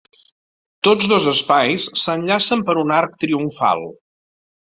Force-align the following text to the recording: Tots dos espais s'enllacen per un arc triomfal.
Tots 0.87 1.09
dos 1.11 1.25
espais 1.31 1.85
s'enllacen 2.03 2.65
per 2.71 2.77
un 2.85 2.93
arc 3.01 3.15
triomfal. 3.25 3.85